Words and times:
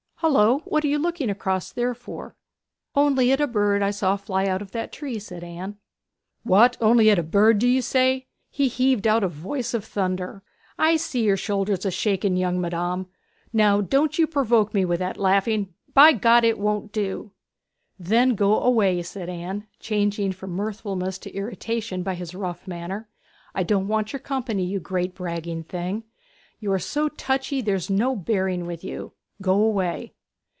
Hullo! 0.23 0.59
what 0.65 0.83
are 0.85 0.87
you 0.87 0.99
looking 0.99 1.31
across 1.31 1.71
there 1.71 1.95
for?' 1.95 2.35
'Only 2.93 3.31
at 3.31 3.41
a 3.41 3.47
bird 3.47 3.81
that 3.81 3.87
I 3.87 3.89
saw 3.89 4.15
fly 4.17 4.45
out 4.45 4.61
of 4.61 4.69
that 4.69 4.91
tree,' 4.91 5.17
said 5.17 5.43
Anne. 5.43 5.79
'What? 6.43 6.77
Only 6.79 7.09
at 7.09 7.17
a 7.17 7.23
bird, 7.23 7.57
do 7.57 7.67
you 7.67 7.81
say?' 7.81 8.27
he 8.51 8.67
heaved 8.67 9.07
out 9.07 9.23
in 9.23 9.25
a 9.25 9.29
voice 9.29 9.73
of 9.73 9.83
thunder. 9.83 10.43
'I 10.77 10.97
see 10.97 11.23
your 11.23 11.37
shoulders 11.37 11.87
a 11.87 11.91
shaking, 11.91 12.37
young 12.37 12.61
madam. 12.61 13.07
Now 13.51 13.81
don't 13.81 14.19
you 14.19 14.27
provoke 14.27 14.75
me 14.75 14.85
with 14.85 14.99
that 14.99 15.17
laughing! 15.17 15.73
By 15.95 16.11
God, 16.13 16.43
it 16.43 16.59
won't 16.59 16.91
do!' 16.91 17.31
'Then 17.97 18.35
go 18.35 18.61
away!' 18.61 19.01
said 19.01 19.27
Anne, 19.27 19.65
changed 19.79 20.35
from 20.37 20.51
mirthfulness 20.51 21.17
to 21.17 21.33
irritation 21.33 22.03
by 22.03 22.13
his 22.13 22.35
rough 22.35 22.67
manner. 22.67 23.09
'I 23.55 23.63
don't 23.63 23.87
want 23.87 24.13
your 24.13 24.19
company, 24.19 24.63
you 24.65 24.79
great 24.79 25.15
bragging 25.15 25.63
thing! 25.63 26.03
You 26.59 26.71
are 26.73 26.77
so 26.79 27.09
touchy 27.09 27.59
there's 27.59 27.89
no 27.89 28.15
bearing 28.15 28.67
with 28.67 28.83
you. 28.83 29.13
Go 29.41 29.53
away!' 29.59 30.13